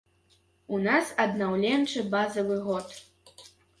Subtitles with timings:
[0.77, 2.87] У нас аднаўленчы базавы год.